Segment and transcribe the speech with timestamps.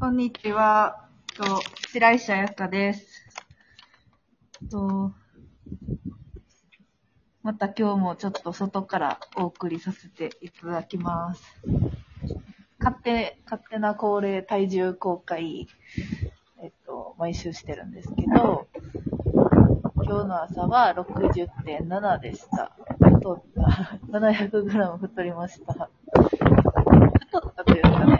[0.00, 1.08] こんにちは。
[1.36, 3.26] と白石彩香です。
[4.70, 5.12] と
[7.42, 11.42] また今日もちょっと外からお送りさせていただきます。
[12.78, 15.66] 勝手、勝手な恒例体重公開、
[16.62, 18.68] えっと、毎週してるんですけど、
[19.96, 22.70] 今日の朝は60.7でした。
[23.00, 23.98] 太った。
[24.16, 25.90] 700g 太りました。
[27.30, 28.17] 太ったというかね、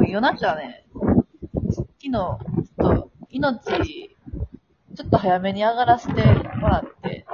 [0.00, 1.06] 夜中ね、昨
[2.00, 4.16] 日、ちょっと、命、
[4.94, 7.26] ちょっと早めに上がらせてもらって、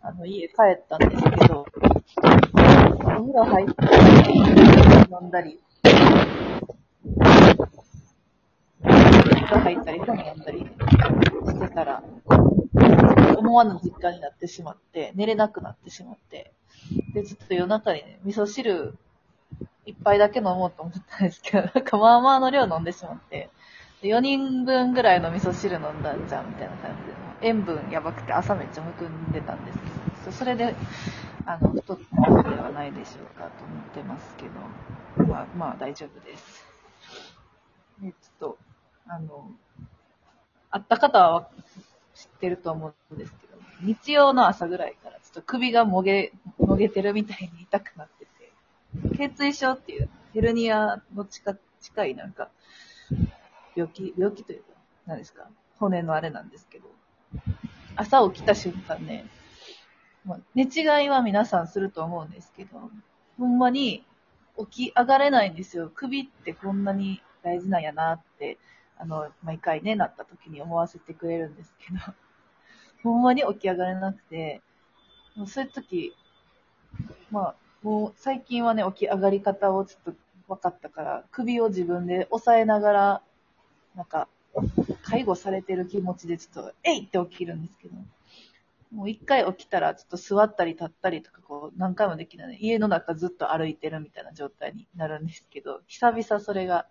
[0.00, 3.72] あの、家帰ったんですけど、お風呂入って、
[5.10, 5.60] 飲んだり、
[8.82, 9.04] お風
[9.46, 12.02] 呂入ったり、本飲んだりしてたら、
[13.36, 16.52] 思わぬ実家になってしまって、寝れなくなってしまって、
[17.14, 18.98] で、ちょっと夜中にね、味噌汁、
[19.86, 23.50] 一杯だけ飲もうと思ったんですけど、なんかまあまあの量飲んでしまって、
[24.02, 30.74] 4人分ぐらいの味噌汁飲んだんじゃんみたいな感じで、塩分やばくて朝めっちゃむくんでたんですけど、それで、
[31.46, 34.52] あの、太ったのではないでしょうかと思ってますけど、
[35.28, 36.64] まあまあ大丈夫です。
[38.00, 38.58] で、ちょっと、
[39.06, 39.50] あの、
[40.70, 41.48] 会った方は
[42.14, 48.21] 知ってると思うんですけど、日曜の朝ぐらいからちょっと首がもげ、もげてるみたいに痛くなって
[49.28, 52.50] て、頸椎症っていうヘルニアの近近いなんか、
[53.74, 54.66] 病気、病気というか、
[55.06, 56.86] 何ですか、骨のあれなんですけど、
[57.96, 59.26] 朝起きた瞬間ね、
[60.24, 62.90] まあ寝違いは皆さんすると思うんですけど、
[63.38, 64.04] ほんまに
[64.58, 65.90] 起き上がれないんですよ。
[65.94, 68.58] 首ってこんなに大事なんやなって、
[68.98, 71.98] あの、毎回ね、なった時に思わせてくれるんですけど、
[73.02, 74.62] ほんまに起き上がれなくて、
[75.34, 76.14] もうそういう時、
[77.30, 83.22] まあ、もう最近はね、起き上がり方をちょっと分かったから、首を自分で押さえながら、
[83.96, 84.28] なんか、
[85.02, 87.94] 介護されてる気持ちでちょっと、えいって起きるんですけど、
[88.92, 96.86] もう一回起きたらちょっと座ったり立ったりとかこう何回もできない、家の中ずっと歩いてるみたいな状態になるんですけど、久々それが、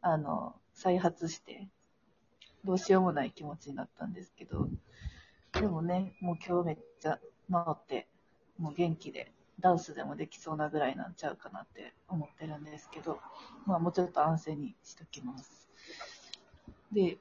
[0.00, 1.68] あの、再発して、
[2.64, 4.68] どうしようもない気持ちになったんですけど、
[5.52, 7.18] でもね、もう今日めっちゃ
[7.50, 8.08] 治って、
[8.58, 13.18] もう元気で、ダンスでもできそうなぐらいなんちゃうかなって思ってるんですけど、
[13.66, 15.68] まあもうちょっと安静にしときます。
[16.92, 17.18] で、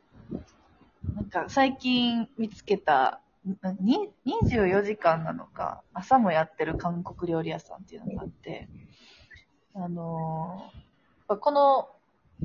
[1.16, 3.22] なんか最近見つけた、
[3.80, 8.70] に24時間なのか、朝もやってる韓国料理屋さんっていうのがあって、
[9.76, 10.84] あのー
[11.28, 11.90] この、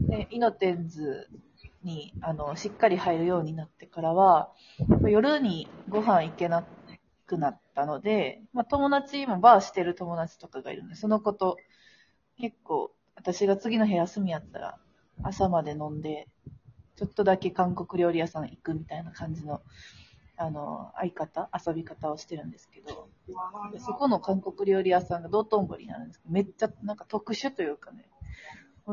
[0.08, 1.28] ね、イノテンズ
[1.82, 4.52] に、あの、しっかり入るようになってからは、
[5.08, 6.64] 夜にご飯行けな
[7.28, 11.58] くなったので、まあ友達もバーしてる友達とかがいるんで、その子と
[12.40, 14.78] 結構、私が次の日休みやったら
[15.22, 16.26] 朝まで飲んで、
[16.96, 19.60] ちょっとだけ韓国料理屋さん行くみたいな感じの、
[20.36, 23.08] あの、相方、遊び方をしてるんですけど、
[23.78, 28.08] そこの韓国料理屋さんが道頓堀になるんですけど、めっちゃなんか特殊というかね、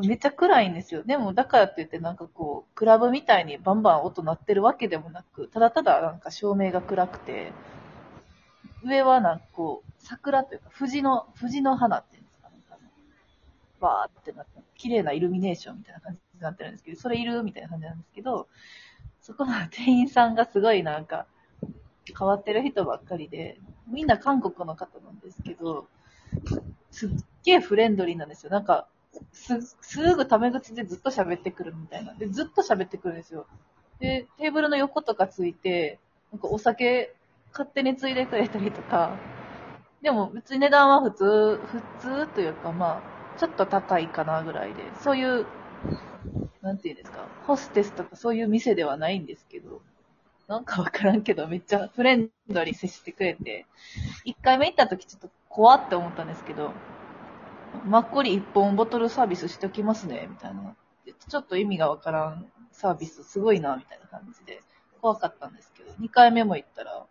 [0.01, 1.03] めっちゃ暗いんですよ。
[1.03, 7.53] でも、だからって言ってなんかこう、クラブみたいにバンバン音鳴ってるわけでもなく、ただただなんか照明が暗くて、
[8.85, 12.91] 上はなんかこう、桜というか、藤の、藤の花っていうんですか、なんかね、
[13.79, 18.47] バーってなって、綺麗なイルミネーションみたいな感じになってるんですけど、それいるみたいな感じなんですけど、
[19.21, 21.25] そこの店員さんがすごいなんか、
[22.17, 25.87] 変わってる人ばっかりで、みんな韓国の方なんですけど、
[26.91, 27.09] すっ
[27.43, 28.51] げえフレンドリーなんですよ。
[28.51, 28.87] なんか、
[29.31, 32.13] す、すぐタメ口でずっと喋ってくるみたいな。
[32.13, 33.47] で、ずっと喋ってくるんですよ。
[33.99, 35.99] で、テーブルの横とかついて、
[36.31, 37.14] なんかお酒
[37.55, 39.17] 勝手についでくれたりとか、
[40.01, 45.45] でも別に値段は普通、普通というかまあ、ちょっと高いかなぐらいで、そういう、
[46.61, 49.81] なんていうんですか、ホステスとかそういう店ではないんですけど、
[50.49, 53.65] なんかわからんけど、めっちゃフレンドリー接してくれて、
[54.25, 56.73] 一回目行った時ちょっと怖って思ったんですけど、
[57.85, 60.75] マッコリ一本ボトルサービスしときますね、みたいな。
[61.29, 64.61] ちょっと意味がわからんサービスすごいな、みたいな感じで、
[65.01, 67.05] 怖かったんですけど、二回目も行ったら、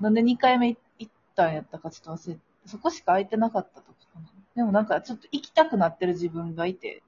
[0.00, 4.26] なんで二回目行ったんやったかちょっと忘れ、そこしか空いてなかったとかかな。
[4.56, 7.02] でもなんかちょっと行きたくなってる自分がいて、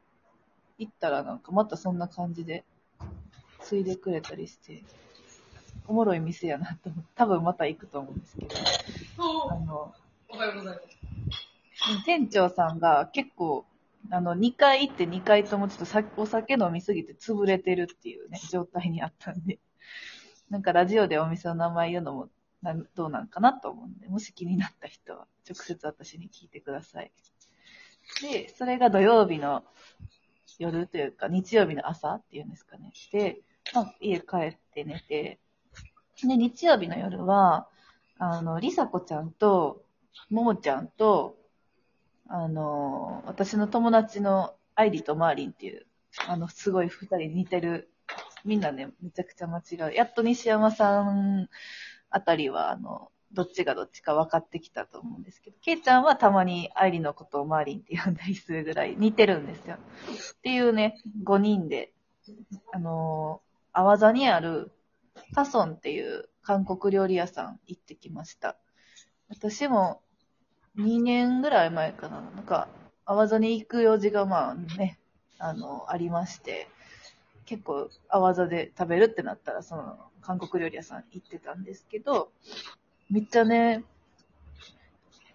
[0.79, 2.65] 行ったらなんかまたそんな感じで、
[3.61, 4.85] ついでくれたりして、
[5.88, 8.55] おもろい店やなと思って、多分また行くと思うんですけど、
[9.50, 9.94] あの、
[10.29, 12.05] おはようございます。
[12.05, 13.65] 店長さんが結構、
[14.11, 19.59] あの、2回行って2回ともちょっとさお酒飲みすぎて潰れてるっていうね、状態にあったんで、
[20.50, 22.29] なんかラジオでお店の名前言うのもな
[22.75, 27.13] どうなんかなと思うんで、もし気になった人は直接私に聞いてください。
[28.23, 29.65] で、それが土曜日の
[30.59, 32.93] 夜というか、日曜日の朝っていうんですかね。
[33.13, 33.41] で、
[33.75, 35.39] まあ、家帰って寝て、
[36.23, 37.69] で、日曜日の夜は、
[38.19, 39.85] あの、りさこちゃんと、
[40.31, 41.37] ももちゃんと、
[42.29, 45.87] あの、私の友達のアイリとマーリンっていう、
[46.27, 47.91] あの、すごい二人似てる、
[48.45, 49.95] みんなね、めちゃくちゃ間違う。
[49.95, 51.49] やっと西山さん
[52.11, 59.76] あたりは、あの、どっちがどっちか分かってきたと思うんですけど、ケイちゃんはたまにアイリのことをマーリンって呼んだりするぐらい似てるんですよ。
[59.76, 61.93] っていうね、5人で、
[62.73, 64.73] あのー、アワザにある
[65.35, 68.56] タソンっていう韓国料理屋さん行ってきました。
[69.29, 70.00] 私も
[70.79, 72.69] 2年ぐらい前かな、なんか、
[73.05, 74.99] アワザに行く用事がまあね、
[75.38, 76.69] あの、ありまして、
[77.44, 82.32] 結構、アワザで食べるってなったら、その、韓国料理屋さん行ってたんですけど、
[83.08, 83.84] めっちゃね、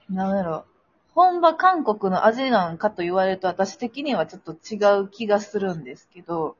[0.09, 0.65] なんだろう、
[1.13, 6.57] 本場韓国の味なんかと言われると私的にはちょっと違う気がするんですけど、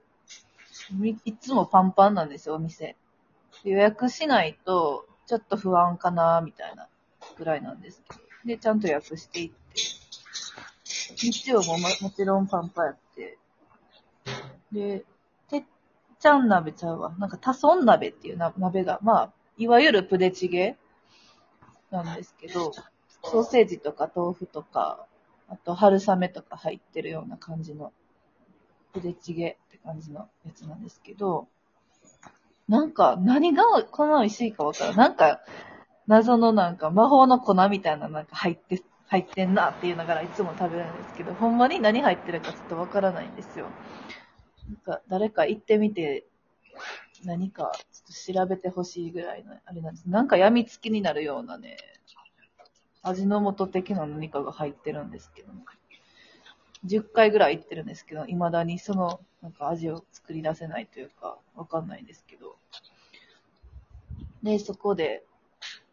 [1.26, 2.96] いつもパンパンなんですよ、お店。
[3.66, 6.88] 予約しないと、ちょっと不安かな、みたいな
[7.38, 8.22] ぐらいなんですけど。
[8.46, 9.56] で、ちゃんと予約していって。
[11.18, 13.38] 日曜もももちろんパンパンやって。
[14.72, 15.06] で、
[15.50, 15.64] てっ
[16.22, 17.16] ちゃん鍋ちゃうわ。
[17.18, 20.78] なんか多村鍋っていうな鍋が、まあ、いわゆるプデチゲ
[21.90, 22.72] なんですけど、
[23.24, 25.06] ソーセージとか豆腐とか、
[25.50, 27.92] あと春雨とか入ってるような感じの、
[28.94, 31.48] プデチゲって感じのやつなんですけど、
[32.68, 34.96] なんか、何がこの美味しいかわからん。
[34.96, 35.42] なんか、
[36.08, 43.66] 謎のなんか魔法の粉みたいななんか入って、入ってんなって言いながらいつも食べるんですけど、ほんまに何入ってるかちょっとわからないんですよ。
[44.68, 46.26] なんか、誰か行ってみて、
[47.24, 50.10] 何かちょっと調べてほしいぐらいの、あれなんです。
[50.10, 51.78] なんか病みつきになるようなね、
[53.04, 55.60] 味の素的な何かが入ってるんですけど、ね、
[56.86, 62.56] 10回ぐらい行ってるんですけど、未だにその、なんか味を作り出せないというか、わかんないんですけど。
[64.44, 65.24] で、そこで、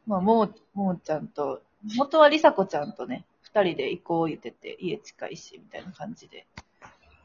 [0.07, 1.63] まあ、もも、もちゃんと、
[1.97, 6.47] 元はりさこちゃんとね、二人で行こう言ってて、家近いし、みたいな感じで。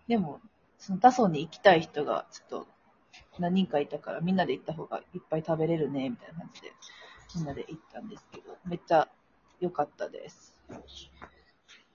[0.07, 0.42] でも、
[0.84, 2.68] その他村に行きたい人が、ちょっと、
[3.40, 6.74] 何人かいたから、みんなで行った方がいっぱい食べれるね、みたいな感じで、
[7.36, 9.08] みんなで行ったんですけど、めっちゃ
[9.62, 10.54] 良かったです。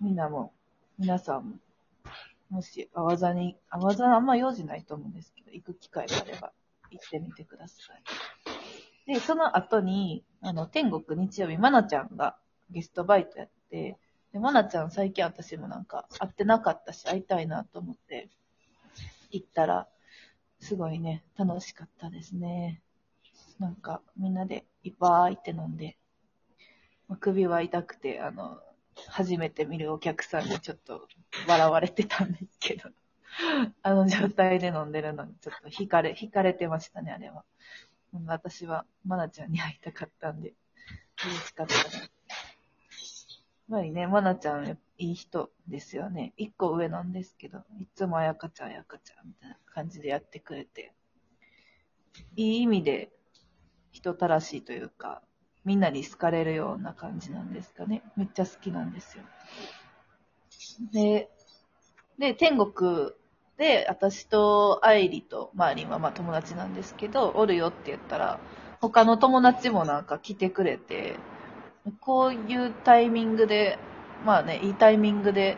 [0.00, 0.54] みんなも、
[0.98, 1.56] 皆さんも、
[2.48, 6.54] もし、あわざに、あわざあんま用事ないと思うんですけど、行く機会があれば、
[6.90, 9.12] 行ってみてください。
[9.12, 12.38] で、その後に、あの、天国日曜日、まなちゃんが
[12.70, 13.98] ゲストバイトやって、
[14.32, 18.30] で、まなちゃん最近私もなんか会ってなかったし、会いたいなと思って、
[19.30, 19.88] 行ったら、
[20.60, 22.82] すごいね、楽しかったですね。
[23.58, 25.96] なんか、みんなでいっぱいって飲んで、
[27.20, 28.60] 首は痛くて、あの、
[29.08, 31.08] 初めて見るお客さんにちょっと
[31.46, 32.90] 笑われてたんですけど、
[33.82, 37.44] あの状態で飲んでるのにちょっと惹かれ、惹かれてましたね、あれは。
[38.26, 40.54] 私は、まなちゃんに会いたかったんで、
[41.24, 42.17] 嬉しかったです。
[43.70, 46.32] やっぱりね、まなちゃん、いい人ですよね。
[46.36, 50.94] 一個上なんですけど、いつもあやかちゃん、あやかちゃんみたいな感じでやってくれて、
[52.36, 53.10] いい意味で
[53.92, 55.22] 人たらしいというか、
[55.64, 58.02] みんなに好かれるような感じなんですかね。
[58.16, 59.24] めっちゃ好きなんですよ。
[60.92, 61.28] で、
[62.18, 63.10] で、天国
[63.58, 68.40] で、私と愛理とマーリンはまあ友達なんですけど、おるよって言ったら、
[68.80, 71.16] 他の友達もなんか来てくれて、
[71.92, 73.78] こういうタイミングで、
[74.24, 75.56] まあね、いいタイミングで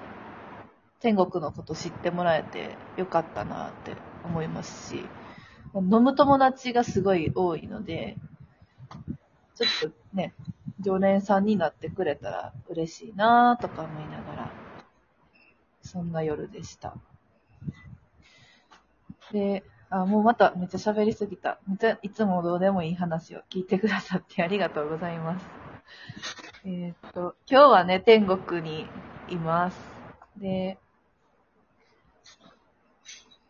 [1.01, 5.05] 天国のこと知ってもらえてよかったなって思いますし、
[5.75, 8.17] 飲む友達がすごい多いので、
[9.55, 10.35] ちょっとね、
[10.81, 14.53] 常連さんになってくれたら嬉しいなとか思いながら、
[15.83, 16.95] そんな夜でした。
[19.33, 21.59] で、あ、もうまためっちゃ喋りすぎた。
[21.67, 25.60] めっちゃいつもどうでもいい話を聞いてくださってありがとうございます。
[26.65, 28.87] え、っと、今日はね、天国に
[29.29, 29.79] います。
[30.37, 30.79] で、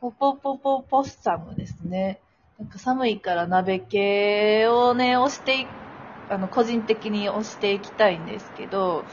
[0.00, 2.20] ポポポポポッサムですね。
[2.58, 5.66] なんか寒いから鍋系をね、押して
[6.30, 9.04] あの、個人的に推していきたいんですけど、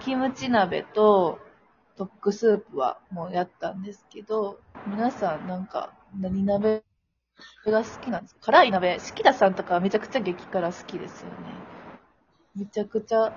[0.00, 1.38] キムチ鍋と
[1.96, 6.82] ドッグスープはもうやったんですけど、皆さんなんか何鍋
[7.66, 8.40] が好きなんですか？
[8.46, 11.36] 辛い鍋、四季田さんとかはめちゃくちゃ激辛好きですよね。
[12.60, 13.32] めちゃくちゃ、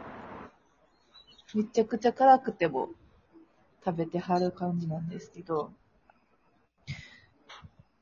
[1.55, 2.89] めちゃくちゃ辛くても
[3.85, 5.71] 食べてはる感じなんですけど、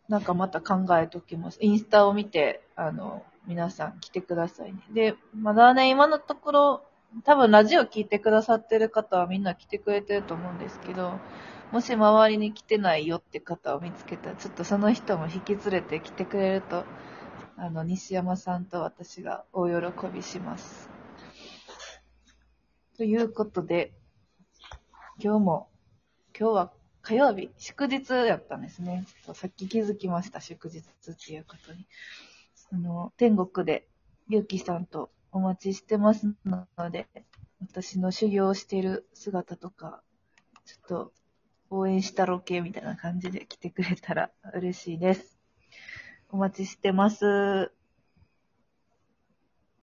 [0.09, 1.59] なんかまた考えときます。
[1.61, 4.79] インスタを見て、あの、皆さん来てくださいね。
[4.91, 6.83] で、まだね、今のところ、
[7.23, 11.19] 多分ラジオ聞いてくださってる方はみんな来てくれてると思うんですけど、
[11.71, 16.83] もし周りに来てないよって方を見つけたら、ちょっとその人も引き連れて来てくれると、
[17.57, 20.90] あの、西山さんと私が大喜びします。
[23.01, 23.93] ということで、
[25.19, 25.69] 今日も、
[26.39, 29.07] 今日は火曜日、祝日やったんですね。
[29.25, 30.83] そうさっき気づきました、祝日っ
[31.15, 31.87] ていうことに。
[32.71, 33.87] あの、天国で、
[34.29, 37.07] ゆうきさんとお待ちしてますので、
[37.59, 40.03] 私の修行している姿とか、
[40.65, 41.13] ちょっと
[41.71, 45.39] 応援したろけみたいな感じで来てくれたら嬉しいです。
[46.29, 47.71] お待ちしてます。